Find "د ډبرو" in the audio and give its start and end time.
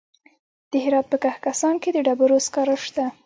1.93-2.37